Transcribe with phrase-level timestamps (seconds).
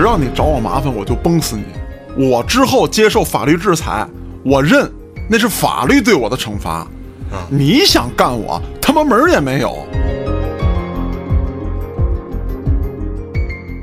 [0.00, 2.26] 只要你找我麻烦，我就崩死你。
[2.26, 4.08] 我之后接受法律制裁，
[4.42, 4.90] 我认
[5.28, 6.86] 那是法律对我的惩罚。
[7.50, 9.76] 你想干我，他妈门儿也没有。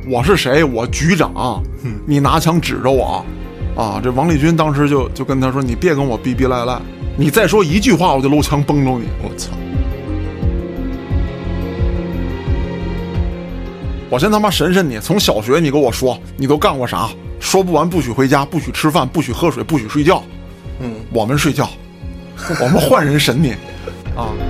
[0.09, 0.63] 我是谁？
[0.63, 1.61] 我局长。
[2.07, 3.23] 你拿枪指着我，
[3.75, 4.01] 啊！
[4.03, 6.81] 这王立军当时就就跟他说：“你别跟我逼逼赖赖，
[7.15, 9.51] 你再说一句话，我就搂枪崩着你。”我操！
[14.09, 17.09] 我先他妈审审你，从小学你跟我说你都干过啥？
[17.39, 20.23] 说不完不许回家，不许吃饭，不许喝水，不许睡觉。
[20.79, 21.69] 嗯，我们睡觉，
[22.61, 23.51] 我们换人审你，
[24.15, 24.31] 啊！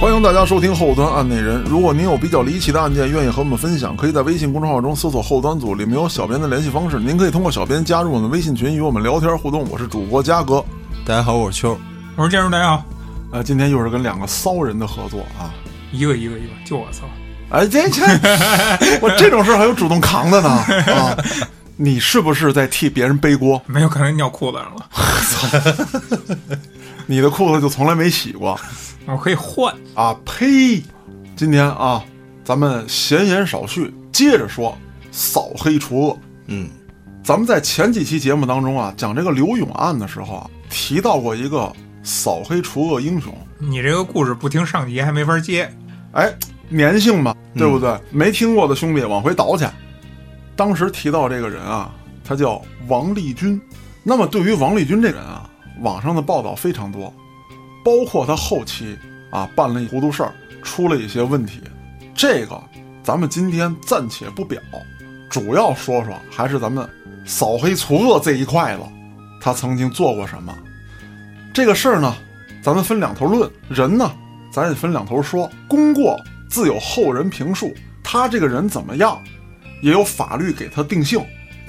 [0.00, 1.62] 欢迎大家收听后端案内人。
[1.64, 6.98] 如果您有比较离奇的案件，愿意和我们分享，可以在微信公众号中搜索“后端组”，里面有小编的联系方式。
[6.98, 9.68] 您可以通过小编加入我们微信群，与我们聊天互动。
[9.68, 10.64] 我是主播嘉哥，
[11.04, 11.78] 大家好，我是秋。
[12.16, 12.82] 我是建叔，大家好。
[13.30, 15.52] 呃，今天又是跟两个骚人的合作啊，
[15.92, 17.02] 一个一个一个，就我骚。
[17.50, 18.02] 哎，这这，
[19.02, 21.14] 我这种事儿还有主动扛的呢啊！
[21.76, 23.60] 你是不是在替别人背锅？
[23.68, 24.86] 没有，可能尿裤子上了。
[27.10, 28.56] 你的裤子就从来没洗过。
[29.04, 30.16] 我 可以换啊！
[30.24, 30.80] 呸！
[31.34, 32.04] 今天啊，
[32.44, 34.78] 咱们闲言少叙，接着说
[35.10, 36.18] 扫黑除恶。
[36.46, 36.68] 嗯，
[37.24, 41.72] 咱们在前几期节目当中啊，讲这个刘勇案的时候啊，提到过一个
[42.04, 43.36] 扫黑除恶英雄。
[43.58, 45.68] 你这个故事不听上集还没法接。
[46.12, 46.32] 哎，
[46.70, 47.92] 粘性嘛，对不对？
[48.12, 49.66] 没听过的兄弟往回倒去。
[50.54, 53.60] 当时提到这个人啊，他叫王立军。
[54.04, 55.39] 那么对于王立军这人啊，
[55.80, 57.12] 网上的报道非常多。
[57.82, 58.98] 包括他后期
[59.30, 61.60] 啊办了一糊涂事儿，出了一些问题，
[62.14, 62.62] 这个
[63.02, 64.60] 咱们今天暂且不表，
[65.30, 66.88] 主要说说还是咱们
[67.24, 68.82] 扫黑除恶这一块子。
[69.40, 70.54] 他曾经做过什么？
[71.54, 72.14] 这个事儿呢，
[72.62, 73.50] 咱们分两头论。
[73.70, 74.12] 人呢，
[74.52, 75.50] 咱也分两头说。
[75.66, 77.72] 功过自有后人评述，
[78.04, 79.18] 他这个人怎么样，
[79.82, 81.18] 也有法律给他定性。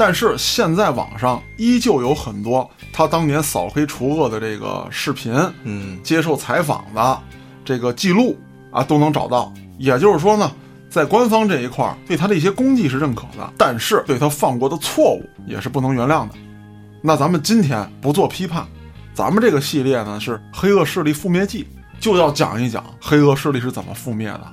[0.04, 5.32] 但是现在网上依旧有很多他当年扫黑除恶的这个视频，
[5.62, 7.22] 嗯，接受采访的
[7.64, 8.36] 这个记录
[8.72, 9.54] 啊，都能找到。
[9.78, 10.52] 也就是说呢，
[10.90, 16.34] 在官方这一块儿对他的一些功绩是认可的，但是对他犯过的错误也是不能原谅的。
[17.00, 18.66] 那咱们今天不做批判，
[19.14, 21.64] 咱们这个系列呢是《黑恶势力覆灭记》，
[22.04, 24.52] 就要讲一讲黑恶势力是怎么覆灭的，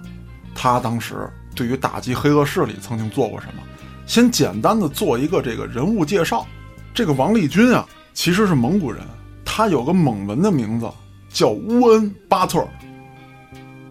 [0.54, 3.62] 他当时对于打击黑恶势力曾经做过什么。
[4.09, 6.47] 先简单的做一个这个人物介绍，
[6.95, 9.03] 这个王立军啊，其实是蒙古人，
[9.45, 10.91] 他有个蒙文的名字
[11.29, 12.69] 叫乌恩巴特尔。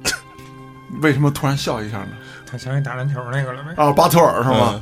[1.04, 2.10] 为什么突然笑一下呢？
[2.50, 3.72] 他想起打篮球那个了没？
[3.76, 4.82] 啊，巴特尔是吗？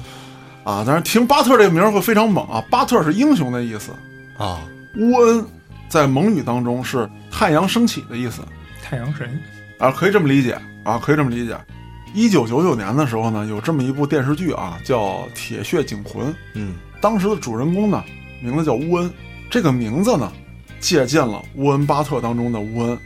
[0.64, 3.92] 啊，但是听巴特这个名会非常猛啊，巴特是英雄的意思
[4.38, 4.62] 啊。
[4.98, 5.46] 乌恩
[5.90, 8.42] 在蒙语当中是太阳升起的意思，
[8.82, 9.38] 太阳神
[9.80, 11.58] 啊，可以这么理解啊，可以这么理解。
[12.16, 15.00] 一九九九年的时候呢，有这么一部电视剧啊，叫
[15.36, 16.28] 《铁血警魂》。
[16.54, 18.02] 嗯，当时的主人公呢，
[18.42, 19.14] 名字叫乌恩。
[19.52, 20.32] 这个名字呢，
[20.80, 22.98] 借鉴了乌恩巴特当中的乌恩。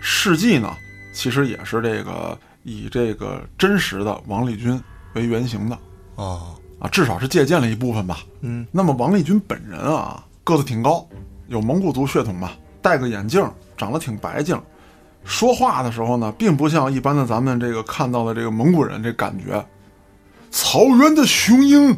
[0.00, 0.76] 事迹呢，
[1.12, 4.80] 其实也是这个以这个真实的王立军
[5.14, 5.78] 为原型的。
[6.16, 8.18] 啊啊，至少是借鉴了一部分吧。
[8.40, 11.08] 嗯，那么王立军本人啊，个子挺高，
[11.46, 14.60] 有蒙古族血统吧，戴个眼镜，长得挺白净。
[15.28, 19.62] 说话的时候呢，并不像一般的咱们这个看到的这个蒙古人这感觉，
[20.50, 21.90] 草原的雄鹰，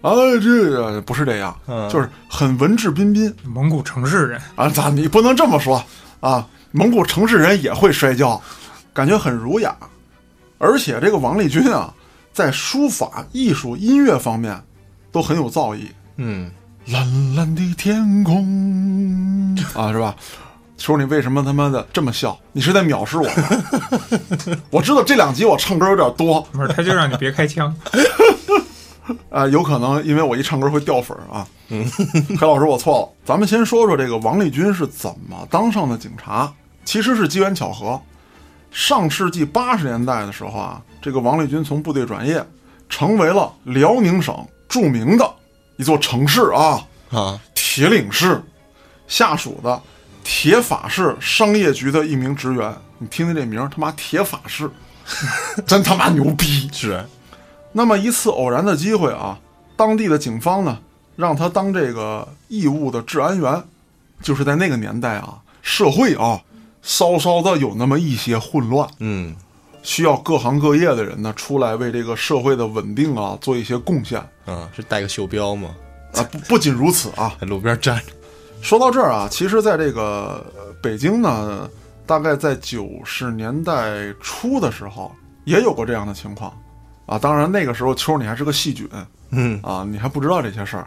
[0.00, 0.10] 哎，
[0.42, 1.54] 这个不是这样，
[1.90, 3.32] 就是很文质彬彬。
[3.44, 5.84] 蒙古城市人啊，咋你不能这么说
[6.20, 6.48] 啊？
[6.70, 8.40] 蒙古城市人也会摔跤，
[8.94, 9.76] 感觉很儒雅。
[10.56, 11.92] 而且这个王立军啊，
[12.32, 14.58] 在书法、艺术、音乐方面
[15.12, 15.88] 都很有造诣。
[16.16, 16.50] 嗯，
[16.86, 20.16] 蓝蓝的天空啊，是吧？
[20.82, 22.36] 说你为什么他妈的这么笑？
[22.50, 24.56] 你是在藐视我吗？
[24.68, 27.72] 我知道这两集我唱歌有点多，不是他就让你别开枪
[29.30, 31.46] 啊，有可能因为我一唱歌会掉粉啊。
[31.68, 31.88] 嗯，
[32.36, 36.52] 黑老师我错了，咱们先说说这个王立军是怎么当上的警察。
[36.84, 38.00] 其实是机缘巧合，
[38.72, 42.44] 上世纪八十年代的时候啊，这个王立军从部队转业，
[42.88, 44.36] 成为了辽宁省
[44.68, 45.32] 著名的
[45.76, 48.42] 一座城市啊啊铁岭市
[49.06, 49.80] 下属的。
[50.24, 54.70] 铁法市商业局的一名职员，你听听这名，他妈铁法市，
[55.66, 56.70] 真他妈牛逼！
[56.72, 57.04] 是。
[57.72, 59.38] 那么一次偶然的机会啊，
[59.76, 60.78] 当地的警方呢，
[61.16, 63.62] 让他当这个义务的治安员，
[64.20, 66.42] 就是在那个年代啊，社会啊，
[66.82, 69.34] 稍稍的有那么一些混乱，嗯，
[69.82, 74.22] 需要各行各业的人呢出来为这个社会的稳定啊做一些贡献。
[74.46, 75.70] 嗯，是带个袖标吗？
[76.14, 78.12] 啊，不不仅如此啊，在路边站着。
[78.62, 81.68] 说到这儿啊，其实在这个呃北京呢，
[82.06, 85.12] 大概在九十年代初的时候，
[85.44, 86.56] 也有过这样的情况
[87.04, 87.18] 啊。
[87.18, 88.88] 当然那个时候秋儿你还是个细菌
[89.30, 90.86] 嗯啊，你还不知道这些事儿。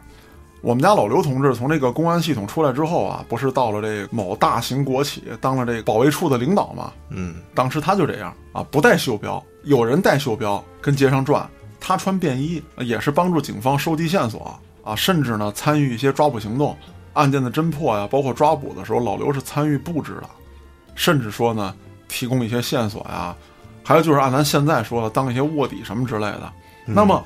[0.61, 6.93] 我们家老刘同志从这个公安系统出来之后啊，不是到了这某大型国企当了这个保卫处的领导嘛？
[7.09, 11.47] 嗯当时他就这样啊，不带袖标，有人带袖标跟街上转，
[11.79, 16.75] 他穿便衣，也是帮助警方收集线索啊，甚至呢参与一些抓捕行动、
[17.15, 20.29] 案件的侦破呀，包括抓捕的时候，老刘是参与布置的，
[20.93, 21.73] 甚至说呢
[22.07, 23.35] 提供一些线索呀，
[23.83, 26.53] 还有就是按咱现在说的当一些卧底什么之类的。
[26.85, 27.23] 那么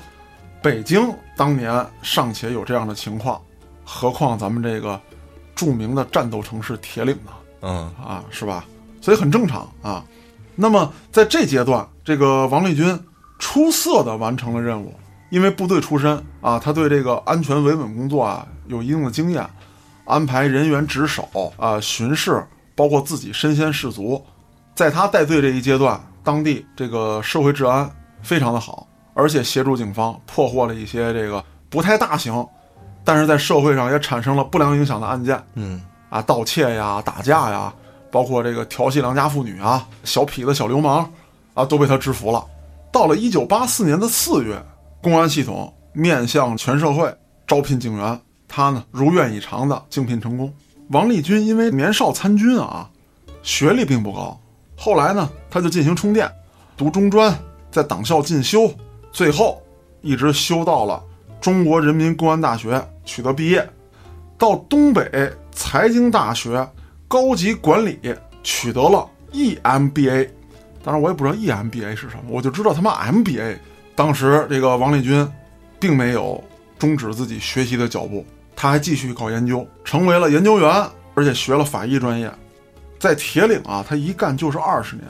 [0.62, 3.40] 北京当年尚且有这样的情况，
[3.84, 4.98] 何况咱们这个
[5.54, 7.32] 著名的战斗城市铁岭呢？
[7.62, 8.64] 嗯啊，是吧？
[9.02, 10.02] 所以很正常啊。
[10.54, 12.98] 那么在这阶段，这个王立军
[13.38, 14.94] 出色的完成了任务，
[15.30, 19.46] 因为部队出身啊，他对这个安全维稳工作啊有一定的经验，
[20.10, 24.22] 安排人员值守啊、巡视，包括自己身先士卒。
[24.74, 27.90] 在他带队这一阶段，当地这个社会治安
[28.22, 32.44] 非常的好，而且协助警方破获了一些这个不太大型，
[33.04, 35.40] 但是在社会上也产生了不良影响的案件。
[35.54, 37.72] 嗯啊，盗窃呀、打架呀，
[38.10, 41.08] 包括这个调戏良家妇女啊、小痞子、小流氓
[41.54, 42.44] 啊，都被他制服了。
[42.90, 44.60] 到了一九八四年的四月，
[45.00, 47.14] 公安系统面向全社会
[47.46, 48.20] 招聘警员，
[48.52, 50.52] 他呢如愿以偿的竞聘成功。
[50.88, 52.90] 王立军因为年少参军啊，
[53.44, 54.38] 学历并不高，
[54.76, 56.28] 后来呢他就进行充电，
[56.76, 57.32] 读中专，
[57.70, 58.68] 在党校进修，
[59.12, 59.62] 最后
[60.02, 61.00] 一直修到了
[61.40, 63.64] 中国人民公安大学取得毕业。
[64.36, 66.68] 到东北财经大学
[67.06, 67.98] 高级管理
[68.42, 70.28] 取得了 EMBA
[70.82, 73.58] 当然我也不知道 EMBA 是什么，我就知道他妈 MBA。
[73.94, 75.28] 当时这个王立军
[75.78, 76.42] 并没有
[76.78, 78.24] 终止自己学习的脚步，
[78.62, 82.30] 他还继续搞研究，成为了研究员，而且学了法医专业。
[82.98, 85.06] 在铁岭啊，他一干就是二十年，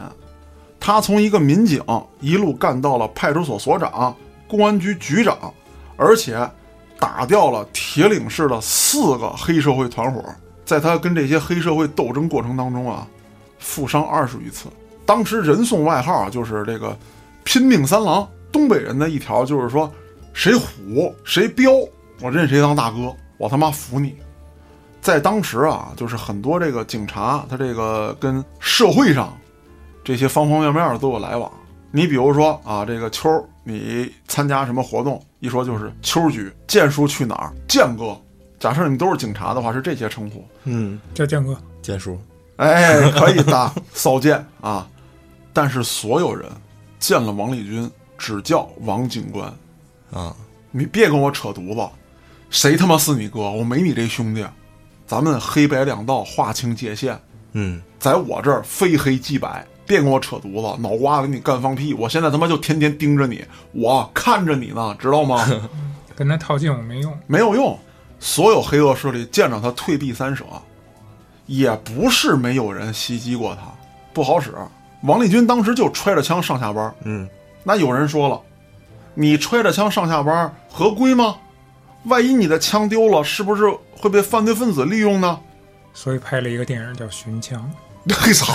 [0.78, 1.82] 他从一个民警
[2.20, 4.14] 一路干到了派出所所长、
[4.46, 5.52] 公安局局长，
[5.96, 6.48] 而且
[6.96, 10.24] 打掉了铁岭市的四个黑社会团伙。
[10.64, 13.04] 在他跟这些黑社会斗争过程当中啊，
[13.58, 14.68] 负伤二十余次。
[15.04, 16.96] 当时人送外号，就是这个
[17.42, 18.24] “拼命三郎”。
[18.52, 19.92] 东北人的一条就是说，
[20.32, 21.72] 谁虎谁彪，
[22.20, 24.14] 我认谁当大哥，我他妈服你。
[25.00, 29.34] 在当时啊，就是很多这个警察，他这个跟社会上
[30.04, 31.50] 这些方方面面的都有来往。
[31.90, 38.14] 你比如说啊，这个秋儿，你参加什么活动，一说就是秋儿局，建叔去哪儿，建哥。
[38.58, 40.44] 假设你们都是警察的话，是这些称呼。
[40.64, 42.20] 嗯，叫建哥，建叔，
[42.56, 44.86] 哎，可以的，骚剑啊！
[45.54, 46.46] 但是所有人
[46.98, 49.50] 见了王立军，只叫王警官，
[50.12, 50.36] 啊，
[50.70, 51.88] 你别跟我扯犊子，
[52.50, 53.40] 谁他妈是你哥？
[53.50, 54.44] 我没你这兄弟，
[55.06, 57.16] 咱们黑白两道划清界限，
[57.52, 61.94] 嗯在我这儿非黑即白，别跟我扯犊子，脑瓜子给你干放屁！
[61.94, 65.46] 我现在他妈就天天盯着你，我看着你呢，知道吗？
[66.16, 67.18] 跟他套近乎没用。
[67.26, 67.78] 没有用。
[68.18, 70.44] 所有黑恶势力见着他退避三舍，
[71.46, 73.62] 也不是没有人袭击过他，
[74.12, 74.52] 不好使。
[75.04, 77.26] 王立军当时就揣着枪上下班，嗯，
[77.64, 78.38] 那有人说了，
[79.14, 81.36] 你揣着枪上下班合规吗？
[82.04, 85.38] 万一你的枪丢了，是不是会被犯罪分子利用呢？
[85.92, 87.70] 所以拍了一个电影叫《寻枪》。
[88.14, 88.54] 嘿操，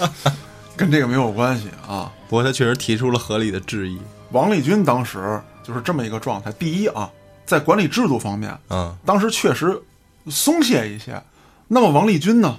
[0.76, 2.12] 跟这个没有关系啊。
[2.28, 3.98] 不过他确实提出了合理的质疑。
[4.32, 6.52] 王立军当时就是这么一个状态。
[6.52, 7.10] 第一啊，
[7.46, 9.80] 在管理制度方面，嗯当时确实
[10.28, 11.22] 松懈一些。
[11.66, 12.58] 那么王立军呢，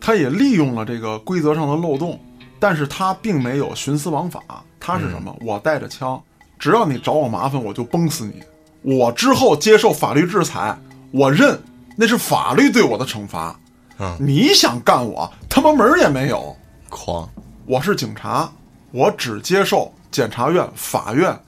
[0.00, 2.18] 他也利用了这个规则上的漏洞，
[2.58, 4.42] 但是他并没有徇私枉法。
[4.80, 5.36] 他是什么？
[5.42, 6.18] 我带着枪，
[6.58, 8.42] 只要你找我麻烦，我就崩死你。
[8.82, 10.76] 我之后接受法律制裁，
[11.10, 11.60] 我认
[11.96, 13.58] 那是法律对我的惩罚。
[13.98, 16.56] 嗯，你想干我，他妈门儿也没有。
[16.88, 17.28] 狂，
[17.66, 18.50] 我是警察，
[18.90, 21.38] 我只接受检察院、法院、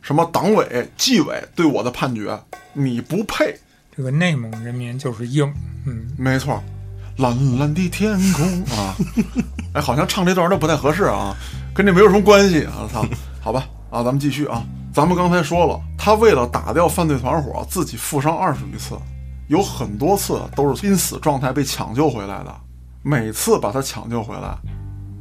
[0.00, 2.38] 什么党委、纪委对我的判决。
[2.72, 3.58] 你不配，
[3.96, 5.52] 这个内蒙人民就是硬，
[5.86, 6.62] 嗯，没错，
[7.16, 8.62] 蓝蓝的天空。
[8.76, 8.94] 啊，
[9.74, 11.34] 哎，好像唱这段都不太合适啊，
[11.74, 13.04] 跟这没有什么关系啊，操，
[13.40, 14.60] 好吧，啊，咱们继续啊，
[14.92, 18.96] 咱们刚才说了，他为了打掉犯罪团伙，自己负伤二十余次，
[19.46, 22.52] 有很多次都是濒死状态被抢救回来的，
[23.04, 24.58] 每次把他抢救回来，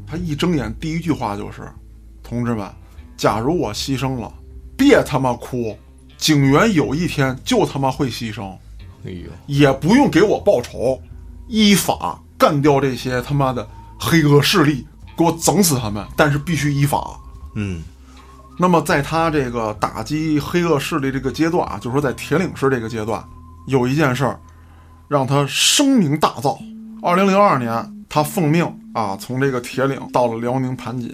[0.07, 1.71] 他一睁眼第一句话就是
[2.23, 2.67] ：“同志们，
[3.15, 4.33] 假如我牺牲了，
[4.75, 5.77] 别他妈哭，
[6.17, 8.51] 警员有一天就他妈会牺牲。”
[9.05, 10.99] 哎呦，也不用给我报仇，
[11.47, 13.67] 依法干掉这些他妈的
[13.99, 16.03] 黑恶势力，给我整死他们！
[16.17, 17.19] 但是必须依法。
[17.55, 17.83] 嗯
[18.57, 23.23] 那么在他这个打击黑恶势力这个阶段啊，就是说在铁岭市这个阶段，
[23.67, 24.39] 有一件事儿
[25.07, 26.57] 让他声名大噪。
[27.01, 31.11] 二零零二年，他奉命啊，从这个铁岭到了辽宁盘锦，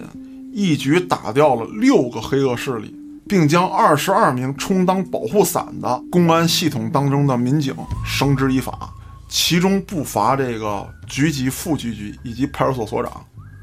[0.52, 2.94] 一举打掉了六个黑恶势力，
[3.26, 8.90] 并将二十二名充当保护伞的公安系统当中的民警绳之以法，
[9.28, 13.12] 其中不乏这个局级、副局级以及派出所所长。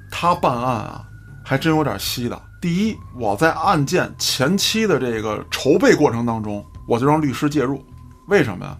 [0.10, 1.04] 他办案啊，
[1.48, 2.38] 还真有点稀的。
[2.60, 7.82] 第一，我在案件前期的这个筹备过程当中，我就让律师介入。
[8.28, 8.78] 为什么呀？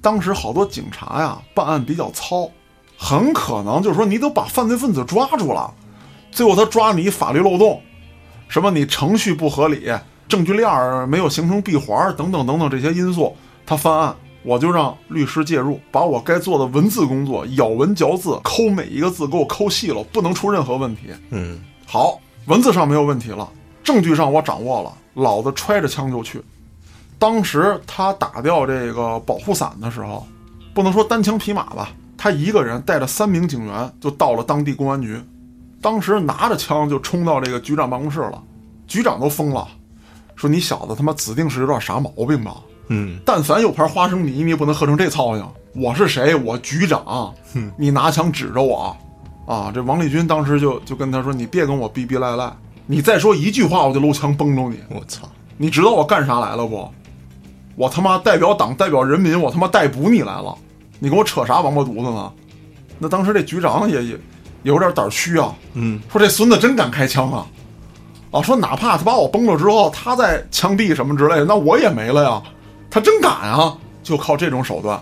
[0.00, 2.48] 当时好多警察呀办案比较糙，
[2.96, 5.70] 很可能就是说你都把犯罪分子抓住了，
[6.30, 7.82] 最后他抓你法律漏洞，
[8.48, 9.92] 什么你程序不合理，
[10.26, 21.08] 证据链儿没有形成闭环等等等等这些因素，他翻案，我就让律师介入，把我该做的文字工作咬文嚼字，抠每一个字给我抠细了，不能出任何问题。
[21.30, 23.48] 嗯，好，文字上没有问题了，
[23.84, 26.42] 证据上我掌握了，老子揣着枪就去。
[27.18, 30.26] 当时他打掉这个保护伞的时候，
[30.74, 35.18] 不能说单枪匹马吧，他一个人带着三名警员就到了当地公安局，
[35.80, 38.42] 当时拿着枪就冲到这个局长办公室了，
[38.86, 39.66] 局长都疯了，
[40.34, 42.56] 说你小子他妈指定是有点啥毛病吧？
[42.88, 45.48] 嗯，但凡有盘花生米，你也不能喝成这操性。
[45.74, 46.34] 我是谁？
[46.34, 47.32] 我局长，
[47.76, 48.96] 你拿枪指着我，
[49.46, 49.70] 啊！
[49.72, 52.52] 这王立军当时就就跟他说：“你别跟我逼逼赖赖，
[52.86, 54.80] 你再说一句话，我就搂枪崩着你。
[54.90, 56.88] 我操，你知道我干啥来了不？
[57.76, 60.52] 我他妈代表党，代表人民，我他妈逮捕你来了！
[60.98, 62.32] 你跟我扯啥王八犊子呢？”
[62.98, 64.18] 那当时这局长也也也
[64.64, 67.46] 有点胆虚啊，嗯，说这孙子真敢开枪啊！
[68.32, 72.42] 啊，说哪怕他把我崩了之后，他再枪毙什么之类的，那我也没了呀。
[72.90, 73.76] 他真敢啊！
[74.02, 75.00] 就靠这种手段，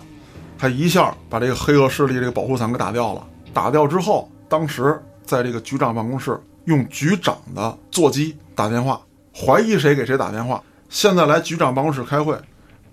[0.58, 3.24] 他一下把这个黑恶势力这个保护伞给打掉了。
[3.52, 9.00] 打掉之后，当时在这个局长办公室用局长的座机打电话，
[9.36, 12.38] 怀疑谁给谁打电话，现在来局长办公室开会，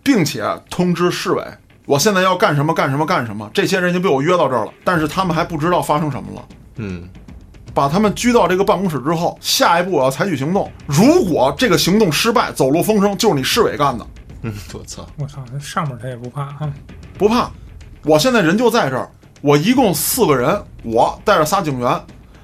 [0.01, 1.43] 并且通知市委，
[1.85, 3.47] 我现在要干什么干什么干什么。
[3.53, 6.47] 这些人已经被我约到这儿了，但是他们还不知道发生什么了。
[6.77, 7.07] 嗯，
[7.75, 10.71] 把他们拘到这个办公室之后，下一步我要采取行动。
[10.87, 14.07] 如果这个行动失败，走漏风声，就是你市委干的。
[14.41, 16.73] 嗯，我操，我操，那上面他也不怕啊。
[17.19, 17.51] 不怕，
[18.03, 19.07] 我现在人就在这儿，
[19.41, 22.01] 我一共四个人，我带着仨警员，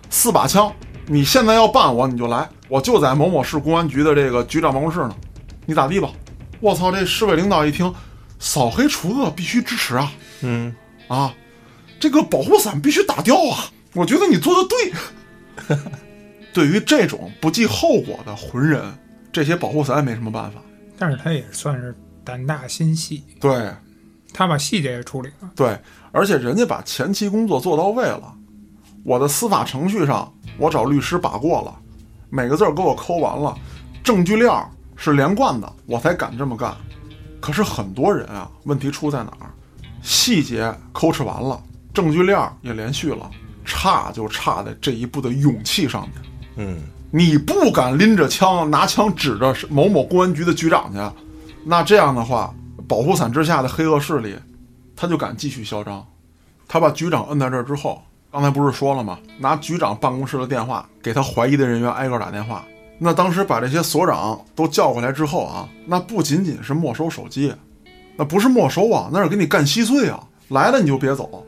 [0.09, 0.71] 四把枪。
[1.05, 5.15] 你现在要办我，你就来，我就在某某市公安局的这个局长办公室呢，
[5.65, 6.09] 你咋地吧？
[6.59, 7.93] 我操，这市委领导一听，
[8.39, 10.11] 扫黑除恶必须支持啊
[10.41, 10.75] 嗯，
[11.07, 11.33] 啊，
[11.99, 13.69] 这个保护伞必须打掉啊！
[13.93, 15.77] 我觉得你做的对。
[16.51, 18.81] 对于这种不计后果的浑人，
[19.31, 20.59] 这些保护伞也没什么办法。
[20.97, 23.71] 但是他也算是胆大心细，对，
[24.33, 25.49] 他把细节也处理了。
[25.55, 25.77] 对，
[26.17, 28.33] 而且人家把前期工作做到位了，
[29.03, 31.71] 我的司法程序上我找律师把过了，
[32.31, 33.55] 每个字儿给我抠完了，
[34.03, 36.75] 证据链儿是连贯的，我才敢这么干。
[37.39, 39.53] 可是很多人啊，问题出在哪儿？
[40.01, 41.61] 细节抠吃完了，
[41.93, 43.29] 证据链儿也连续了，
[43.63, 46.11] 差就差在这一步的勇气上面。
[46.55, 46.79] 嗯，
[47.11, 50.99] 你不敢拎着枪拿枪指着某某公安局的局长去，
[51.63, 52.51] 那这样的话，
[52.87, 54.35] 保护伞之下的黑恶势力，
[54.97, 56.05] 他就敢继续嚣张。
[56.67, 59.17] 他把局长摁在这儿之后，刚才不是说了吗？
[59.37, 62.65] 拿局长办公室的电话给他怀疑的人员挨个打电话。
[62.99, 67.53] 那当时把这些所长都叫过来之后啊，那不仅仅是没收手机，
[68.17, 70.19] 那不是没收啊，那是给你干稀碎啊！
[70.47, 71.45] 来了你就别走。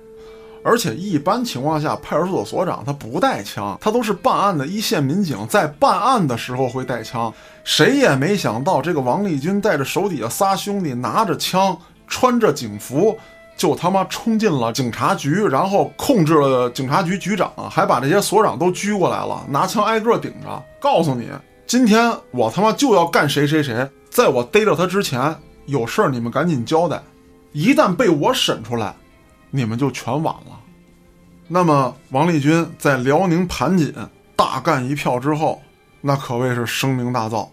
[0.64, 7.34] 而且一般情况下，派出所所长他不带枪，他都是办案的一线民警，在办案的时候会带枪。
[7.64, 11.76] 谁也没想到，这个王立军带着手底下仨兄弟，拿着枪，
[12.08, 13.18] 穿着警服，
[13.60, 21.30] 就他妈冲进了警察局，然后控制了警察局局长，还把这些所长都拘过来了，拿枪挨个顶着，告诉你，
[21.68, 25.36] 今天我他妈就要干谁谁谁，在我逮着他之前，
[25.66, 27.04] 有事儿你们赶紧交代，
[27.52, 28.96] 一旦被我审出来。
[29.52, 30.60] 你们就全完了。
[31.48, 33.94] 那么，王立军在辽宁盘锦
[34.36, 35.62] 大干一票之后，
[36.00, 37.46] 那可谓是声名大噪。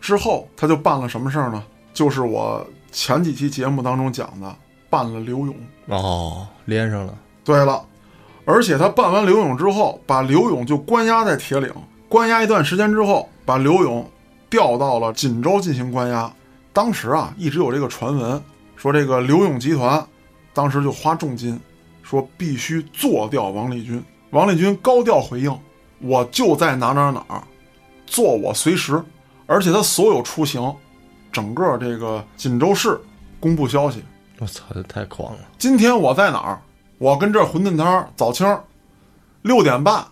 [0.00, 1.62] 之后他就办了什么事儿呢？
[1.94, 4.56] 就是我前几期节目当中讲的，
[4.92, 5.56] 办了刘勇。
[5.86, 7.82] 哦，连上了，对了，
[8.44, 11.72] 而且他办完刘勇之后，把刘勇就关押在铁岭，
[12.10, 14.06] 关押一段时间之后，把刘勇
[14.50, 16.30] 调到了锦州进行关押。
[16.74, 18.38] 当时啊，一直有这个传闻，
[18.76, 20.06] 说这个刘勇集团。
[20.52, 21.58] 当时就花重金，
[22.02, 24.04] 说必须做掉王立军。
[24.32, 25.58] 王立军高调回应
[26.00, 27.42] ：“我就在哪哪哪儿，
[28.04, 29.02] 做我随时。”
[29.48, 30.74] 而且他所有出行，
[31.32, 33.00] 整个这个锦州市
[33.40, 34.02] 公布消息。
[34.42, 35.38] 我操，这太狂了！
[35.56, 36.60] 今天我在哪儿？
[36.98, 38.58] 我跟这馄饨摊儿早清，
[39.42, 40.04] 六点半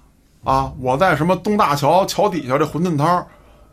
[0.45, 3.27] 啊，我在什么东大桥桥底下这馄饨摊儿，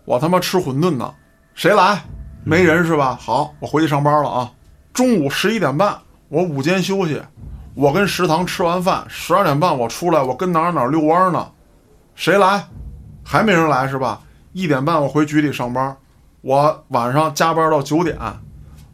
[0.03, 1.13] 我他妈吃馄饨呢，
[1.53, 2.01] 谁来？
[2.43, 3.15] 没人是吧？
[3.21, 4.51] 好，我回去上班了啊。
[4.91, 5.95] 中午十一点半，
[6.27, 7.21] 我午间休息，
[7.75, 11.51] 我跟食堂吃完饭，十二点半我出来，我跟哪儿哪儿遛弯呢。
[12.15, 12.65] 谁来？
[13.23, 14.21] 还没人来是吧？
[14.53, 15.95] 一点半我回局里上班，
[16.41, 18.17] 我晚上加班到九点，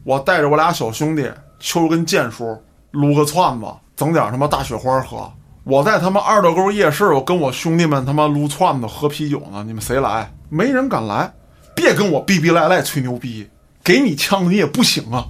[0.02, 1.26] 我带着我俩小兄弟
[1.64, 3.64] 秋跟剑叔撸个串子，
[3.96, 5.32] 整点他妈大雪花喝。
[5.64, 9.64] 我在他妈二道沟夜市，我跟我兄弟们他妈撸串子喝啤酒呢。
[9.66, 10.30] 你们谁来？
[10.50, 11.32] 没人敢来。
[11.74, 13.48] 别跟我逼逼赖赖吹牛逼，
[13.82, 15.26] 给你枪你也不行啊！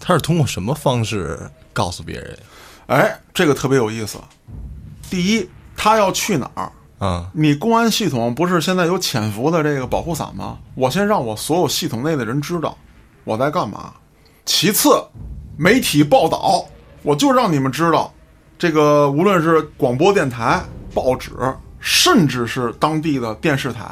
[0.00, 1.38] 他是通过什么方式
[1.74, 2.38] 告诉别人？
[2.86, 4.18] 哎，这个特别有意思。
[5.10, 6.72] 第一，他要去哪儿？
[6.98, 10.56] 啊，你公安系统不是现在有潜伏的这个保护伞吗？
[10.74, 12.74] 我先让我所有系统内的人知道
[13.24, 13.92] 我在干嘛。
[14.46, 15.04] 其次，
[15.60, 16.64] 媒体报道，
[17.02, 18.14] 我就让你们知道，
[18.56, 20.62] 这个无论是广播电台、
[20.94, 21.32] 报纸，
[21.80, 23.84] 甚至是当地的电视台，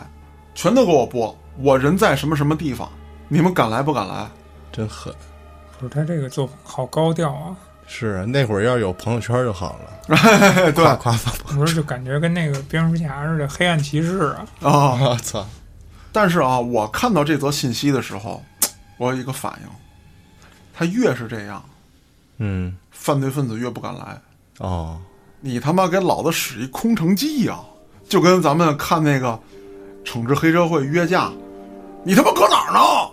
[0.54, 1.36] 全都给我播。
[1.58, 2.88] 我人在什么什么地方？
[3.26, 4.28] 你们敢来不敢来？
[4.70, 5.12] 真狠！
[5.80, 7.56] 不是他这个做好高调啊！
[7.88, 9.76] 是啊，那会儿要有朋友圈就好
[10.08, 10.16] 了，
[10.72, 14.46] 对夸夸发不是就感觉跟那个蝙蝠侠似的，黑暗骑士啊！
[14.62, 14.98] 啊！
[15.00, 15.44] 我操！
[16.12, 18.40] 但是啊，我看到这则信息的时候，
[18.98, 19.68] 我有一个反应，
[20.78, 21.64] 他越是这样，
[22.36, 24.20] 嗯，犯罪分子越不敢来。
[24.58, 24.98] 哦，
[25.40, 27.58] 你他妈给老子使一空城计呀、
[28.06, 29.38] 就跟咱们看那个
[30.04, 31.32] 惩治黑社会约架，
[32.04, 33.10] 你他妈搁哪儿呢？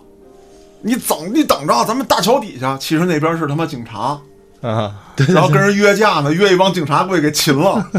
[0.82, 4.20] 你等你等着，咱们大桥底下，其实那边是他妈警察，
[4.60, 7.90] 啊，对然后跟人约架呢，约一帮警察过去给擒了。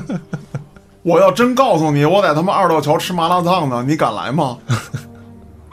[1.02, 4.60] 我要真告诉你，我在他妈二道桥吃麻辣烫呢，你敢来吗？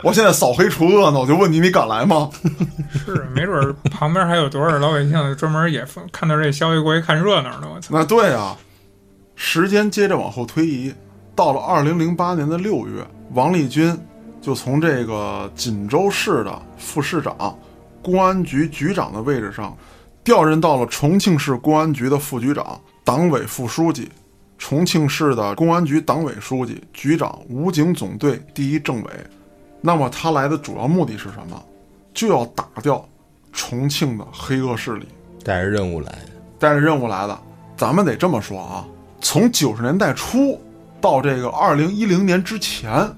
[0.02, 2.28] 我现在扫黑除恶呢，我就问你，你敢来吗？
[2.90, 7.68] 是，没准儿旁边还有多少老百姓专门也疯看到这消息过去看热闹呢！
[7.72, 7.90] 我操！
[7.92, 8.56] 那对啊，
[9.36, 10.92] 时间接着往后推移，
[11.36, 13.96] 到了二零零八年的六月，王立军
[14.40, 17.56] 就从这个锦州市的副市长、
[18.02, 19.76] 公安局局长的位置上，
[20.24, 24.10] 调任到了重庆市公安局的副局长、党委副书记、
[24.58, 29.10] 重庆市的公安局党委书记、局长、武警总队第一政委。
[29.82, 31.62] 那么他来的主要目的是什么？
[32.14, 33.06] 就要打掉
[33.52, 35.06] 重庆的黑恶势力。
[35.44, 37.38] 带着任务来的，带着任务来的。
[37.76, 38.86] 咱们得这么说啊，
[39.20, 40.60] 从九十年代初
[41.00, 43.10] 到这个二零一零年之前，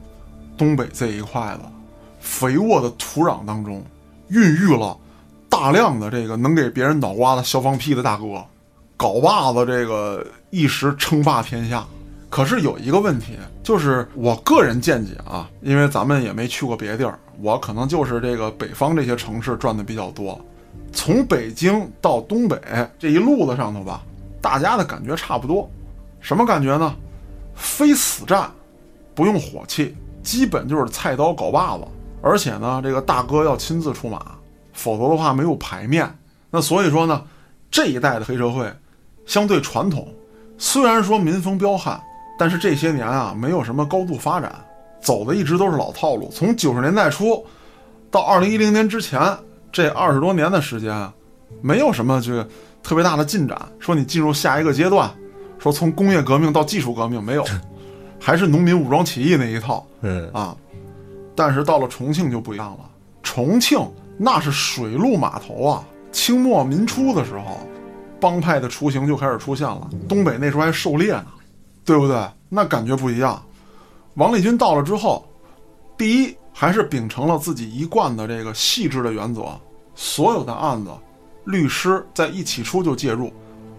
[0.57, 1.71] 东北这一块的
[2.19, 3.85] 肥沃的土壤当中，
[4.29, 4.97] 孕育了
[5.51, 8.43] 大量的这个能给别人脑瓜子削放屁的大哥，
[8.97, 11.85] 镐把子这个一时称霸天下。
[12.35, 20.45] 可是有一个问题，就是我个人见解啊，因为咱们也没去过别地儿，我可能就是这个北方这些城市转的比较多。
[20.93, 22.61] 从北京到东北
[22.99, 24.03] 这一路子上头吧，
[24.41, 25.71] 大家的感觉差不多。
[26.19, 26.93] 什么感觉呢？
[27.55, 28.51] 非死战，
[29.15, 29.95] 不用火器，
[30.25, 31.85] 基本就是菜刀镐把子。
[32.21, 34.33] 而且呢，这个大哥要亲自出马，
[34.73, 36.13] 否则的话没有牌面。
[36.51, 37.23] 那所以说呢，
[37.71, 38.69] 这一代的黑社会
[39.25, 40.13] 相对传统，
[40.59, 42.03] 虽然说民风彪悍，
[42.39, 44.53] 但是这些年啊，没有什么高度发展，
[45.01, 46.31] 走的一直都是老套路。
[46.33, 47.45] 从九十年代初
[48.11, 49.21] 到二零一零年之前，
[49.73, 51.09] 这二十多年的时间，
[51.63, 52.49] 没有什么这个
[52.83, 53.61] 特别大的进展。
[53.79, 55.11] 说你进入下一个阶段，
[55.59, 57.45] 说从工业革命到技术革命没有，
[58.21, 60.57] 还是农民武装起义那一套嗯，啊。
[61.37, 62.91] 但是到了重庆就不一样了，
[63.23, 63.79] 重庆
[64.17, 65.85] 那是水陆码头啊。
[66.13, 67.59] 清末民初的时候，
[68.21, 69.91] 帮派的雏形就开始出现了。
[70.09, 71.27] 东北那时候还狩猎呢，
[71.85, 72.17] 对不对？
[72.49, 73.43] 那感觉不一样。
[74.15, 75.27] 王立军到了之后，
[75.99, 79.43] 第一还是秉承了自己一贯的这个细致的原则，
[79.95, 80.91] 所有的案子，
[81.45, 83.33] 律师在一起出就介入，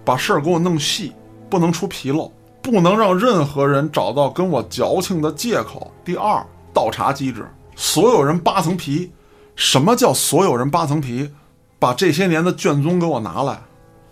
[0.04, 1.14] 把事儿给我弄细，
[1.50, 5.92] 不能出纰漏，不能让任何人找到跟我矫情的借口。
[6.04, 9.12] 第二，倒查机制，所有人扒层皮。
[9.56, 11.32] 什么叫所有人扒层皮？
[11.80, 13.62] 把这些年的卷宗给我拿来，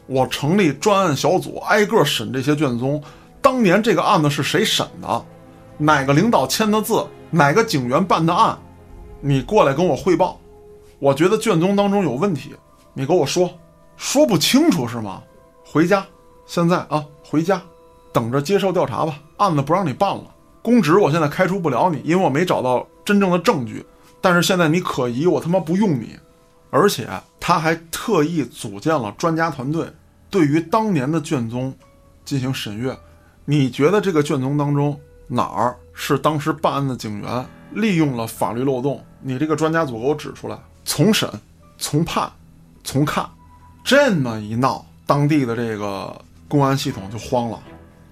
[0.08, 3.04] 我成立专案小组，挨个审这些卷宗。
[3.44, 5.26] 当年这个案子是谁审的？
[5.78, 7.06] 哪个领导签的字？
[7.30, 8.58] 哪个警员办的案？
[9.20, 10.40] 你过来跟我汇报。
[10.98, 12.56] 我觉得卷宗当中有问题，
[12.94, 13.52] 你给我说。
[13.98, 15.22] 说不清楚是吗？
[15.66, 16.06] 回家，
[16.46, 17.62] 现在啊，回家，
[18.14, 19.20] 等着接受调查吧。
[19.36, 20.24] 案子不让你办了，
[20.62, 23.86] 公职我现在开除不了你，因为我没找到真正的证据。
[24.22, 26.18] 但是现在你可疑，我他妈不用你。
[26.70, 27.06] 而且
[27.42, 29.86] 他还特意组建了专家团队，
[30.30, 31.76] 对于当年的卷宗
[32.24, 32.98] 进行审阅。
[33.46, 39.04] 你觉得这个卷宗当中哪儿是当时办案的警员利用了法律漏洞？
[39.22, 41.30] 你这个专家组给我指出来，从审、
[41.78, 42.32] 从判、
[42.84, 43.30] 从看，
[43.84, 46.16] 这么一闹，当地的这个
[46.48, 47.60] 公安系统就慌了。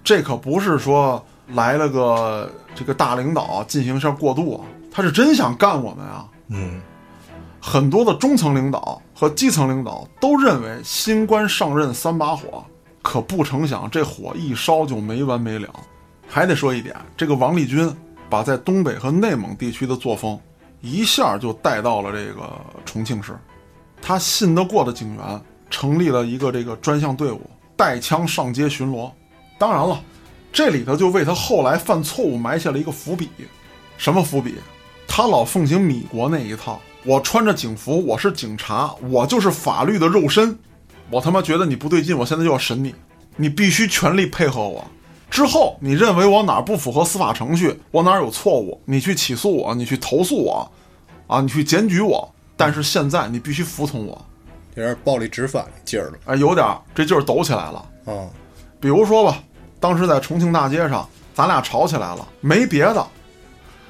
[0.04, 6.28] 这可不是说来了个这个大领导进行一下过渡啊，他是真想干我们啊。
[6.48, 6.80] 嗯，
[7.60, 12.64] 很多的中层领导和基层领导都认为新官上任三把火，
[13.02, 15.68] 可不成想这火一烧就没完没了。
[16.28, 17.94] 还得说一点，这个王立军
[18.30, 20.38] 把在东北和内蒙地区的作风
[20.80, 22.50] 一下就带到了这个
[22.86, 23.36] 重庆市。
[24.00, 27.40] 他信得过的警员成立了一个这个专项队伍，
[27.76, 29.10] 带枪上街巡逻。
[29.58, 30.02] 当然了，
[30.52, 33.28] 这里头就为他后来犯错误埋下了一个伏笔。
[33.98, 34.56] 什么伏笔？
[35.06, 40.58] 他老奉行米国那一套，我穿着警服，我是警察，我就是法律的肉身。
[41.12, 42.94] 我他妈觉得你不对劲，我现在就要审你，
[43.36, 44.82] 你必须全力配合我。
[45.30, 50.72] 之后你认为我哪儿不符合司法程序，我哪儿有错误，你去起诉我，你去投诉我，
[51.26, 52.26] 啊，你去检举我。
[52.56, 54.24] 但是现在你必须服从我，
[54.74, 56.12] 有点暴力执法的劲儿了。
[56.24, 57.84] 哎，有点儿这劲儿抖起来了。
[58.06, 58.24] 啊，
[58.80, 59.42] 比如说吧，
[59.78, 63.06] 当时在重庆大街上，咱俩吵起来了，没别的，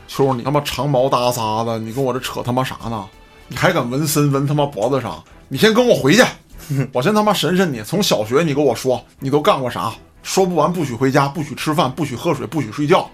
[0.09, 3.09] 就是你他妈长毛大撒的，你跟我这扯他妈啥呢？
[3.47, 5.23] 你还敢纹身纹他妈脖子上？
[5.49, 6.23] 你先跟我回去，
[6.93, 7.83] 我先他妈审审你。
[7.83, 9.93] 从小学你跟我说你都干过啥？
[10.23, 13.11] 说不完不许回家，不许吃饭，不许喝水，不许睡觉。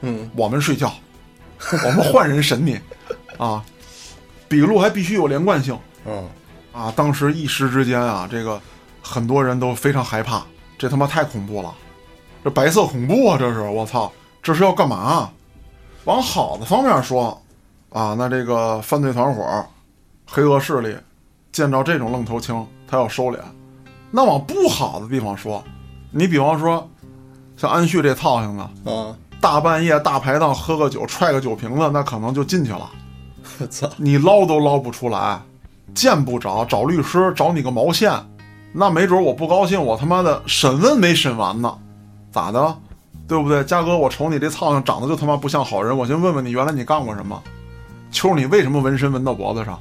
[0.00, 0.92] 嗯，我们睡觉，
[1.84, 2.78] 我们换人审你，
[3.36, 3.64] 啊，
[4.48, 5.76] 笔录还必须有连贯性。
[6.06, 6.28] 嗯，
[6.72, 8.60] 啊，当时一时之间啊，这个
[9.00, 10.44] 很多人都非常害怕，
[10.78, 11.74] 这他妈太恐怖了，
[12.44, 14.12] 这白色恐怖啊，这是我操，
[14.42, 15.30] 这是要干嘛？
[16.04, 17.40] 往好的方面说，
[17.90, 19.66] 啊，那这个犯罪团伙、
[20.26, 20.96] 黑恶势力
[21.52, 23.36] 见着这种愣头青，他要收敛；
[24.10, 25.62] 那往不好的地方说，
[26.10, 26.88] 你比方说
[27.56, 32.90] 像安旭这操性的，啊，大半夜大排档喝个酒，踹个酒瓶子，那可能就进去了。
[33.58, 35.40] 我操，你捞都捞不出来，
[35.94, 38.12] 见不着，找律师找你个毛线，
[38.72, 41.78] 那没准我不高兴，我他妈的审问没审完呢，
[42.30, 42.78] 咋的？
[43.28, 43.62] 对不对？
[43.64, 47.40] 嘉哥，我瞅你这操性长得就他妈不像好人，我先问问你，原来你干过什么？
[48.10, 49.78] 秋，你为什么纹身纹到脖子上？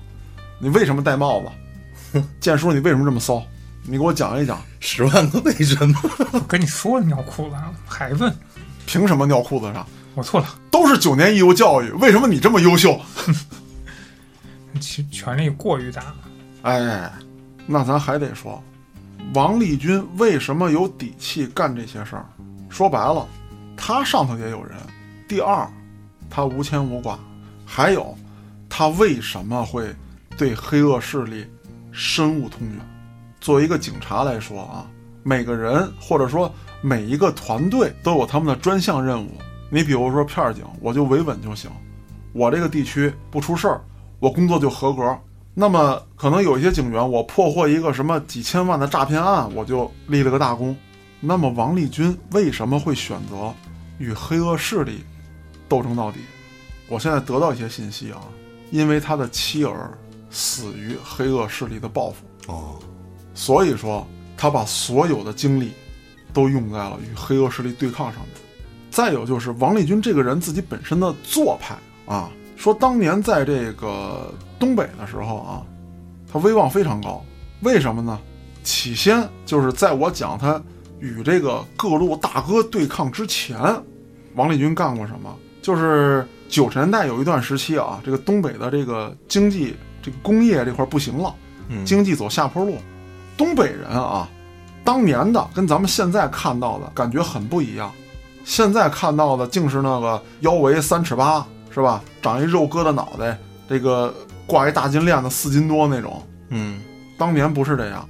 [0.62, 2.22] 你为什么戴帽子？
[2.40, 3.44] 建叔，你为什么这么骚？
[3.84, 6.00] 你给我讲一讲，十万个为什么？
[6.34, 8.32] 我跟你说了尿裤子上，还问？
[8.86, 9.86] 凭什么尿裤子上？
[10.14, 13.00] 我错了，都是九年义务教育，为什么你这么优秀？
[14.80, 16.16] 权权力过于大了。
[16.62, 17.12] 哎，
[17.66, 18.62] 那咱还得说，
[19.34, 22.26] 王立军为什么有底气干这些事儿？
[22.70, 23.28] 说白了，
[23.76, 24.78] 他上头也有人。
[25.28, 25.68] 第二，
[26.30, 27.18] 他无牵无挂，
[27.66, 28.16] 还有，
[28.70, 29.96] 他为什么会
[30.42, 31.46] 对黑恶势力
[31.92, 32.80] 深恶痛绝？
[33.40, 34.90] 作为一个警察来说啊，
[35.22, 36.52] 每个人或者说
[36.82, 39.30] 每一个团队都有他们的专项任务。
[39.70, 41.70] 你比如说片儿警，我就维稳就行，
[42.34, 43.82] 我这个地区不出事儿，
[44.18, 45.16] 我工作就合格。
[45.54, 50.76] 那么可能有一些警员，我破获一个什么几千万的诈骗案，我就立了个大功。
[51.20, 53.54] 那么王立军为什么会选择
[54.00, 55.06] 与黑恶势力
[55.70, 56.18] 斗争到底？
[56.88, 58.18] 我现在得到一些信息啊，
[58.72, 59.96] 因为他的妻儿
[60.32, 62.80] 死于黑恶势力的报复，哦，
[63.36, 65.74] 所以说他把所有的精力
[66.34, 68.32] 都用在了与黑恶势力对抗上面。
[68.90, 75.64] 再有就是王立军这个人自己本身的做派啊，说当年在这个东北的时候啊，
[76.32, 77.24] 他威望非常高。
[77.62, 78.20] 为什么呢？
[78.64, 80.62] 起先就是在我讲他
[81.00, 83.58] 与这个各路大哥对抗之前，
[84.36, 85.36] 王立军干过什么？
[85.62, 91.34] 就是九十年代有一段时期啊，这个东北的这个经济、这个工业这块不行了，
[91.70, 92.78] 嗯，经济走下坡路。
[93.38, 94.28] 东北人啊，
[94.84, 97.92] 当年的跟咱们现在看到的感觉很不一样。
[98.44, 102.04] 现在看到的竟是那个腰围三尺八，是吧？
[102.22, 103.38] 长一肉疙瘩脑袋，
[103.70, 104.14] 这个
[104.48, 106.22] 挂一大金链子四斤多那种。
[106.50, 106.82] 嗯，
[107.18, 108.08] 当年不是这样，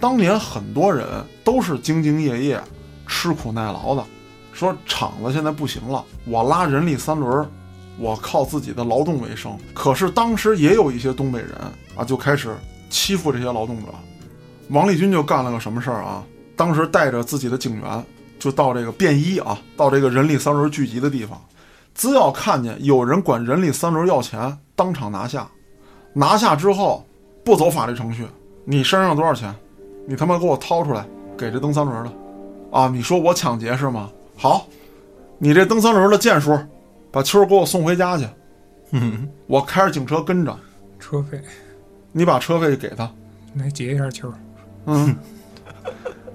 [0.00, 1.06] 当年很多人
[1.44, 2.60] 都是兢兢业业、
[3.06, 4.04] 吃苦耐劳的。
[4.52, 7.48] 说厂子现在不行了，我拉人力三轮，
[7.98, 9.56] 我靠自己的劳动为生。
[9.72, 11.50] 可是当时也有一些东北人
[11.96, 12.54] 啊，就开始
[12.90, 13.92] 欺负这些劳动者。
[14.70, 16.24] 王立军就干了个什么事儿啊？
[16.56, 18.04] 当时带着自己的警员，
[18.38, 21.40] 就到这个便衣啊，到这个人力三轮聚集的地方，
[21.94, 25.46] 只要看见有人管人力三轮要钱，当场拿下。
[26.12, 27.04] 拿下之后
[27.44, 28.24] 不走法律程序，
[28.64, 29.52] 你身上多少钱，
[30.06, 31.04] 你他妈给我掏出来
[31.36, 32.12] 给这蹬三轮的。
[32.70, 34.10] 啊，你说我抢劫是吗？
[34.36, 34.66] 好，
[35.38, 36.56] 你这蹬三轮的剑叔，
[37.14, 38.26] 把秋儿给我送回家去。
[38.90, 40.58] 嗯，我开着警车跟着，
[40.98, 41.40] 车费
[42.10, 43.08] 你把车费给他。
[43.54, 44.32] 来结一下球，
[44.86, 45.14] 嗯，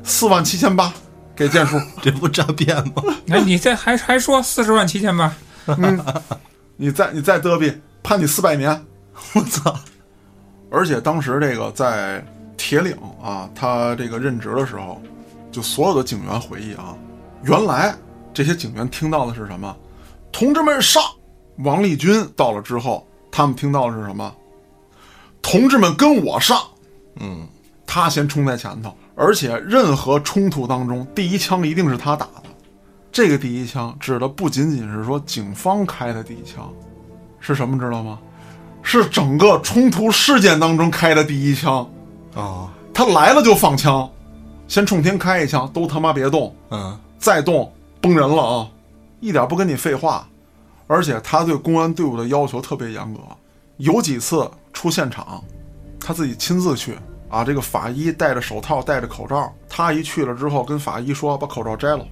[0.04, 0.94] 四万七千八
[1.36, 1.78] 给建叔。
[2.02, 3.04] 这不诈骗吗？
[3.26, 5.36] 那，你这还还说四十万七千八？
[5.66, 6.02] 嗯，
[6.78, 8.82] 你再你再嘚逼，判你四百年。
[9.36, 9.78] 我操！
[10.72, 15.02] 而且当时这个在铁岭啊，他这个任职的时候，
[15.52, 16.96] 就所有的警员回忆啊，
[17.44, 17.94] 原来
[18.34, 19.76] 这些警员听到的是什么？
[20.32, 21.02] 同志们上！
[21.64, 24.34] 王立军到了之后，他们听到的是什么？
[25.42, 26.58] 同志们跟我上！
[27.20, 27.48] 嗯，
[27.86, 32.44] 他先冲在前头，而且任何冲突当中，第一枪一定是他打的。
[33.12, 36.72] 这个第一枪指的不仅仅是说警方开的第一枪，
[37.40, 38.20] 是什么知道吗？
[38.82, 41.86] 是整个冲突事件当中开的第一枪。
[42.36, 44.10] 哦，他来了就放枪，
[44.68, 48.70] 先冲天开一枪，都他妈别动，嗯，再动崩人了啊！
[49.20, 50.28] 一点不跟你废话，
[50.88, 53.20] 而且他对公安队伍的要求特别严格，
[53.78, 55.44] 有几次出现场，
[56.00, 56.98] 他自己亲自去
[57.30, 57.44] 啊。
[57.44, 62.06] 这个法医戴着手套，戴着口罩，他一去了之后，跟法医说把口罩摘了，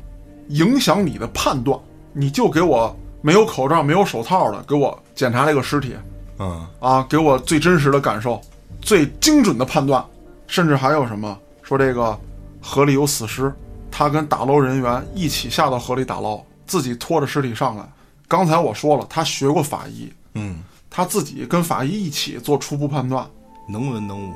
[0.50, 1.80] 影响你的判断，
[2.14, 5.96] 你就给我没有口罩、没有手套的，给我检查这个尸体
[6.40, 8.40] 嗯，啊，给我最真实的感受，
[8.82, 10.06] 最精准的判断，
[10.46, 12.18] 甚至还有什么说这个
[12.62, 13.52] 河里有死尸，
[13.90, 17.84] 他跟打捞人员一起下到河里打捞，自己拖着尸体上来。
[18.28, 23.26] 刚才我说了，他学过法医，嗯，他自己跟法医一起做初步判断，
[23.68, 24.34] 能文能武，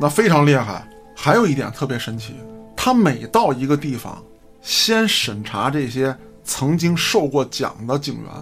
[0.00, 0.88] 那非常厉害。
[1.14, 2.34] 还有一点特别神奇，
[2.74, 4.22] 他每到一个地方，
[4.62, 8.32] 先审查这些曾经受过奖的警员，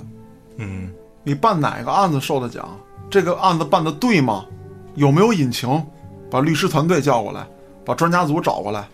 [0.59, 0.93] 嗯，
[1.25, 2.79] 你办哪个案子受的奖？
[3.11, 4.45] 这个案子办的对吗？
[4.95, 5.85] 有没有隐情？
[6.31, 7.47] 把律师团队叫过来，
[7.85, 8.87] 把专家组找过来，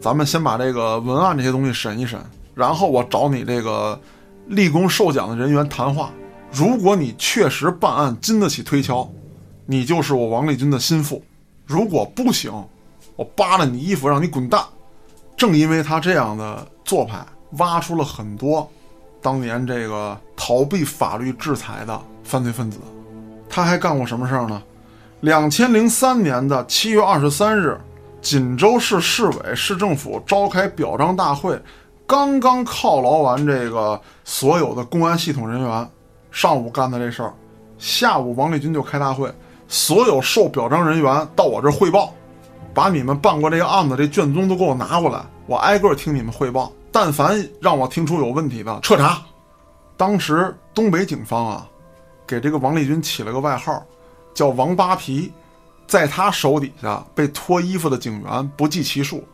[0.00, 2.20] 咱们先把这个文案这些东西审一审，
[2.56, 4.00] 然后我找你这个
[4.46, 6.10] 立功受奖的人员谈话。
[6.50, 9.06] 如果你确实办案经得起推敲，
[9.66, 11.20] 你就是我王立军的心腹；
[11.66, 12.50] 如果不行，
[13.14, 14.64] 我扒了你衣服让你滚蛋。
[15.36, 17.18] 正因为他这样的做派，
[17.58, 18.66] 挖出了很多
[19.20, 22.78] 当年这个逃避法律制裁的犯罪分子。
[23.50, 24.62] 他还干过什么事儿呢？
[25.20, 27.78] 两千零三年的七月二十三日，
[28.22, 31.60] 锦州市市委市政府召开表彰大会，
[32.06, 35.90] 刚刚犒劳完这个所有的公安系统人员，
[36.30, 37.34] 上午干的这事儿，
[37.78, 39.32] 下午王立军就开大会，
[39.66, 42.14] 所有受表彰人员到我这儿汇报，
[42.72, 49.20] 把你们办过这个案子这卷宗都给我拿过来，我挨个听你们汇报，但凡让我听出有问题的，彻查。
[49.96, 51.66] 当时东北警方啊，
[52.24, 53.82] 给这个王立军起了个外号，
[54.32, 55.32] 叫“王扒皮”，
[55.88, 59.24] 在他手底下被脱衣服的警员不计其数。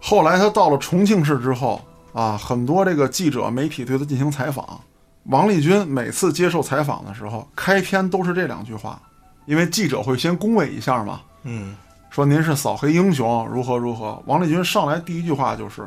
[0.00, 1.80] 后来他到了重庆市之后
[2.12, 4.80] 啊，很多这个记者媒体对他进行采访，
[5.24, 9.00] 王立军每次接受采访的时候，开篇都是这两句话，
[9.46, 11.76] 因为记者会先恭维一下嘛，嗯，
[12.10, 14.22] 说您是扫黑英雄，如何如何。
[14.26, 15.86] 王立军上来第一句话就是：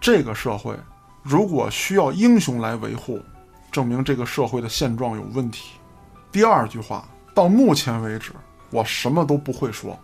[0.00, 0.74] 这个社会
[1.22, 3.20] 如果需要英雄来维护，
[3.70, 5.70] 证明这个社会的现状有问题。
[6.32, 7.04] 第二句话，
[7.34, 8.32] 到目前为止，
[8.70, 9.98] 我什么都不会说，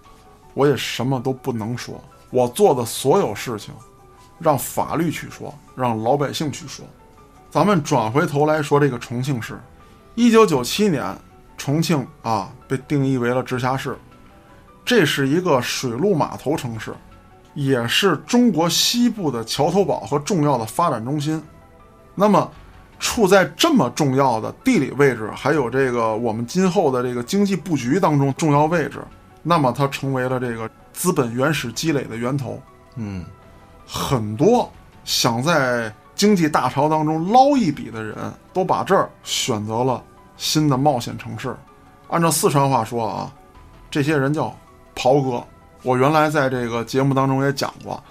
[0.55, 2.03] 我也什么都不能说。
[2.31, 3.73] 我做的所有事情，
[4.39, 6.85] 让法律去说，让老百姓去说。
[7.51, 9.59] 咱们转回头来说这个重庆市，
[10.15, 11.17] 一九九七年，
[11.57, 13.97] 重庆啊被定义为了直辖市，
[14.85, 16.93] 这是一个水陆码头城市，
[17.55, 21.43] 也是中国西部的桥头堡和重要的发展中心。
[22.15, 22.51] 那么，
[22.99, 29.01] 处在这么重要的地理位置，还有这个我们今后的这个经济布局当中重要位置，
[29.43, 32.61] 那么它成为了这个资本原始积累的源头。
[32.97, 33.25] 嗯，
[33.87, 34.71] 很多
[35.05, 38.17] 想在经济大潮当中捞一笔的人，
[38.53, 40.03] 都把这儿选择了
[40.37, 41.55] 新的冒险城市。
[42.09, 43.33] 按照四川话说啊，
[43.91, 44.55] 这些人叫
[44.95, 45.43] 袍哥。
[45.83, 48.03] 我原来在这个节目当中也讲过，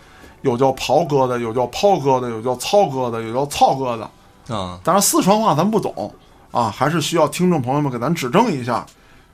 [0.41, 4.55] 有叫袍哥的，有叫抛哥的，有叫操哥的，有叫操哥的。
[4.55, 6.13] 啊，当然四川话咱不懂
[6.51, 8.85] 啊，还是需要听众朋友们给咱指正一下。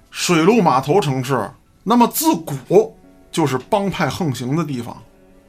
[0.09, 1.49] 水陆码头城市，
[1.83, 2.95] 那么自古
[3.31, 4.97] 就是帮派横行的地方。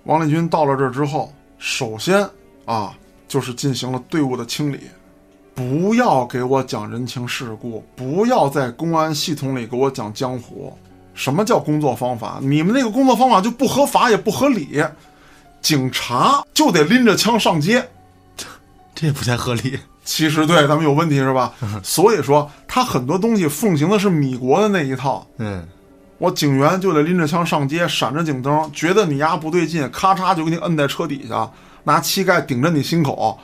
[0.04, 2.28] 王立军到了这儿之后，首先
[2.64, 2.92] 啊
[3.28, 4.80] 就是进行了队伍的清理，
[5.54, 10.76] 不要给我讲人情世故，不要在公安系统里给我讲江湖。
[11.14, 12.38] 什么叫工作方法？
[12.40, 14.82] 你们那个工作方法就不合法也不合理，
[15.60, 17.86] 警察就得拎着枪上街。
[18.94, 19.78] 这也不太合理。
[20.04, 21.54] 其实对咱们有问题是吧？
[21.82, 25.24] 所以说他很多东西奉行的是米国的那一套。
[25.36, 25.64] 嗯，
[26.22, 31.50] 我警员就得拎着枪上街，闪着警灯，觉得你丫不对劲，咔嚓就给你摁在车底下，
[31.82, 33.40] 拿膝盖顶着你心口，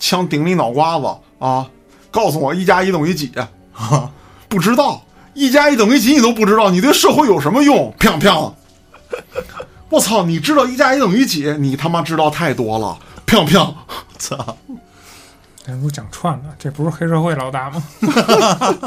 [0.00, 1.06] 枪顶你脑瓜子
[1.38, 1.70] 啊！
[2.10, 3.30] 告诉我一加一等于几？
[4.48, 7.94] 不知道，一加一等于几你都不知道，你对社会有什么用？
[8.00, 8.52] 砰砰！
[9.88, 11.48] 我操，你知道一加一等于几？
[11.60, 12.98] 你他妈知道太多了！
[13.28, 13.72] 砰砰！
[14.18, 14.56] 操，
[15.64, 17.80] 这不讲串了，这不是黑社会老大吗？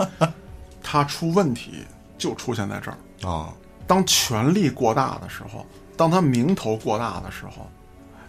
[0.84, 1.86] 他出问题
[2.18, 2.98] 就出现在这儿。
[3.24, 3.54] 啊，
[3.86, 7.70] 当权力过大的时候，当他名头过大的时候，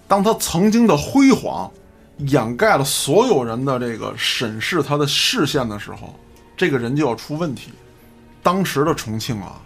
[0.07, 1.71] 当他曾经的辉煌
[2.19, 6.15] 掩盖了所有人的这个审视他的视线的时候，
[6.57, 7.73] 这个人就要出问题。
[8.43, 9.61] 当时的重庆啊，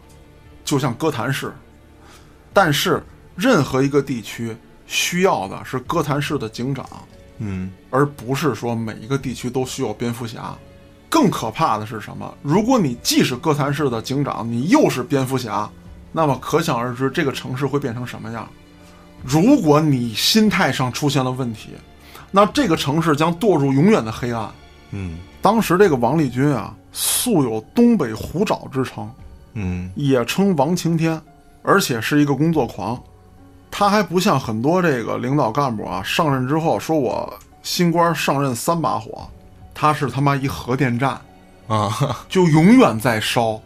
[0.64, 1.52] 就像哥谭市，
[2.52, 3.02] 但是
[3.34, 6.86] 任何一个地区需要的是哥谭市的警长，
[7.38, 10.56] 嗯而不是说每一个地区都需要蝙蝠侠。
[11.08, 12.32] 更可怕的是什么？
[12.42, 15.68] 如果你既是哥谭市的警长，你又是蝙蝠侠，
[16.12, 18.48] 那么可想而知这个城市会变成什么样。
[19.24, 21.70] 如果你心态上出现了问题，
[22.30, 24.50] 那这个城市将堕入永远的黑暗。
[24.90, 29.10] 嗯当时这个王立军啊，素有东北虎爪之称，
[29.54, 31.20] 嗯也称王晴天，
[31.62, 33.00] 而且是一个工作狂。
[33.70, 39.28] 他还不像很多这个领导干部啊，上任之后说我新官上任三把火，
[39.78, 41.20] 他是他妈一核电站，
[41.68, 43.60] 啊，就永远在烧。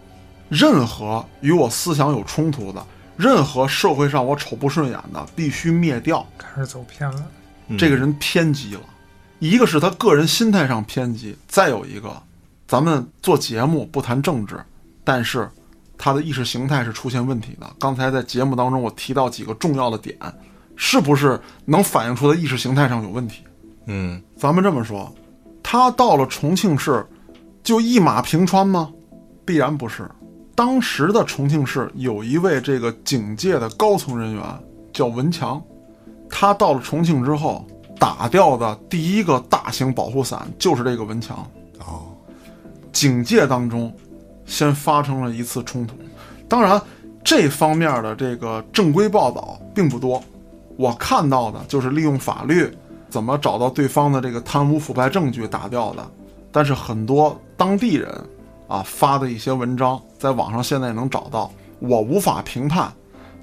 [0.49, 2.85] 任何与我思想有冲突的，
[3.17, 6.27] 任何社会上我瞅不顺眼的，必须灭掉。
[6.37, 7.25] 开始走偏了。
[7.69, 8.81] 嗯这个人偏激了，
[9.39, 12.21] 一个是他个人心态上偏激，再有一个，
[12.67, 14.59] 咱们做节目不谈政治，
[15.05, 15.49] 但是
[15.97, 17.73] 他的意识形态是出现问题的。
[17.79, 20.17] 刚才在节目当中我提到几个重要的点，
[20.75, 23.45] 是不是能反映出他意识形态上有问题？
[23.87, 25.15] 嗯咱们这么说，
[25.63, 27.07] 他到了重庆市
[27.63, 28.91] 就一马平川吗？
[29.45, 30.11] 必然不是。
[30.55, 34.43] 当时的重庆市有一位这个警界的高层人员
[34.93, 35.63] 叫文强，
[36.29, 37.67] 他到了重庆之后
[37.99, 41.39] 打掉的第一个大型保护伞就是这个文强。
[41.79, 42.07] 哦
[42.93, 43.95] 警界当中
[44.45, 45.95] 先发生了一次冲突，
[46.49, 46.81] 当然
[47.23, 50.23] 这方面的这个正规报道并不多，
[50.77, 52.69] 我看到的就是利用法律
[53.11, 56.11] 怎么找到对方的这个贪污腐败证据打掉的，
[56.53, 58.09] 但是很多当地人
[58.69, 62.91] 啊发的一些文章在网上现在能找到，我无法评判，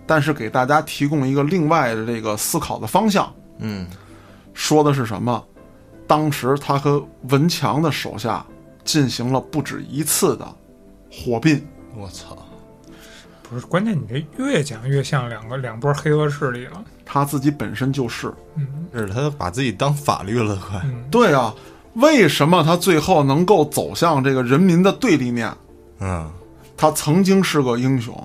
[0.05, 3.31] 但是给大家提供一个另外的这个思考的方向。
[3.59, 3.85] 嗯
[4.53, 5.43] 说的是什么？
[6.07, 8.45] 当时他和文强的手下
[8.83, 10.47] 进行了不止一次的
[11.11, 11.61] 火并。
[11.95, 12.37] 我操，
[13.43, 16.83] 不是，关键你这越讲越像两个两波黑恶势力了。
[17.07, 18.33] 他自己本身就是。
[18.55, 21.53] 嗯这是他把自己当法律了，快，嗯，对啊，
[21.95, 25.51] 为什么他最后能够走向这个人民的对立面？
[25.99, 26.29] 嗯
[26.75, 28.15] 他曾经是个英雄，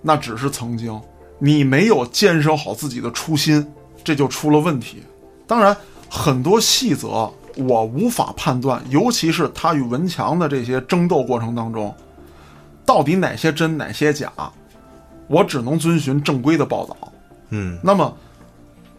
[0.00, 1.00] 那只是曾经。
[1.38, 3.66] 你没有坚守好自己的初心，
[4.04, 5.02] 这就出了问题。
[5.46, 5.76] 当然，
[6.08, 11.94] 很多细则我无法判断，尤其是他与文强的这些争斗过程当中，
[12.84, 14.32] 到底哪些真哪些假，
[15.28, 16.96] 我只能遵循正规的报道。
[17.50, 17.78] 嗯。
[17.82, 18.16] 那么，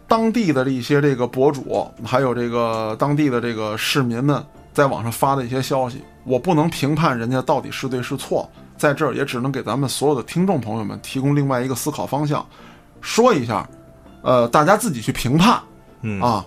[0.08, 12.46] 当地的一些这个博主，还有这个当地的这个市民们在网上发的一些消息，我不能评判人家到底是对是错，在这儿也只能给咱们所有的听众朋友们提供另外一个思考方向，
[13.00, 13.68] 说一下，
[14.22, 15.60] 呃，大家自己去评判
[16.02, 16.20] 嗯。
[16.20, 16.44] 啊，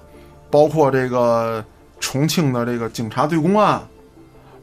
[0.51, 1.63] 包括这个
[1.99, 3.81] 重庆的这个警察对公案，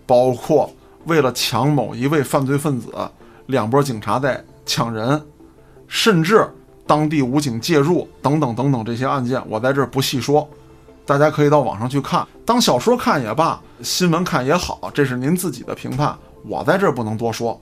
[0.07, 0.73] 包括
[1.07, 2.89] 为了抢某一位犯罪分子，
[3.47, 5.21] 两拨警察在抢人，
[5.89, 6.49] 甚至
[6.87, 10.49] 当地武警介入等等等等这些案件，我在这儿不细说，
[11.07, 17.61] 大家可以到网上去看，当小说看也罢，新闻看也好，这是您自己的评判，我在这儿不能多说。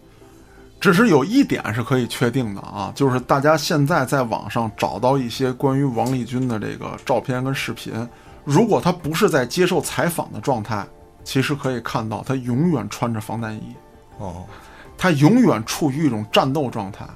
[0.81, 7.93] 只是有一点是可以确定的啊，就是大家现在在网上找到一些关于王立军的这个照片跟视频，
[8.45, 10.87] 如果他不是在接受采访的状态，
[11.23, 13.75] 其实可以看到他永远穿着防弹衣，
[14.19, 14.47] 哦
[14.97, 17.07] 他永远处于一种战斗状态。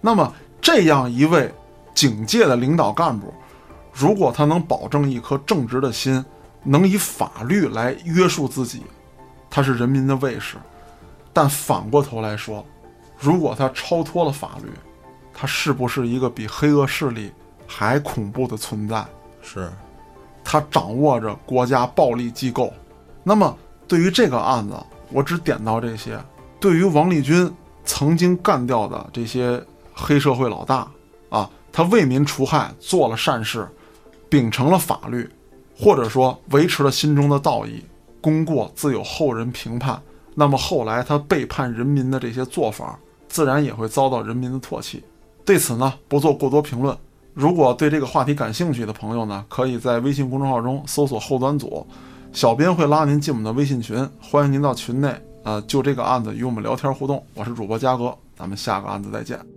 [0.00, 0.32] 那么，
[0.66, 1.54] 这样一位
[1.94, 3.32] 警界的领导干部，
[3.92, 6.24] 如果他能保证一颗正直的心，
[6.64, 8.82] 能以法律来约束自己，
[9.48, 10.56] 他是人民的卫士。
[11.32, 12.66] 但反过头来说，
[13.16, 14.68] 如果他超脱了法律，
[15.32, 17.30] 他是不是一个比黑恶势力
[17.64, 19.06] 还恐怖的存在？
[19.40, 19.70] 是
[20.42, 22.72] 他掌握着国家暴力机构。
[23.22, 24.74] 那么，对于这个案子，
[25.12, 26.18] 我只点到这些。
[26.58, 27.48] 对于王立军
[27.84, 29.64] 曾经干掉的这些
[29.98, 30.86] 黑社会老大
[31.30, 33.66] 啊，他为民除害，做了善事，
[34.28, 35.28] 秉承了法律，
[35.74, 37.82] 或者说维持了心中的道义，
[38.20, 40.00] 功过自有后人评判。
[40.34, 45.02] 那么后来他背叛人民的这些做法，自然也会遭到人民的唾弃。
[45.46, 46.94] 对此呢，不做过多评论。
[47.32, 51.86] 如果对这个话题感兴趣的朋友呢，可以在微信公众号中搜索“后端组”，
[52.32, 57.24] 小编会拉您进我们的微信群，欢迎您到群内，呃，就这个案子与我们聊天互动。
[57.34, 59.55] 我是主播嘉哥，咱们下个案子再见。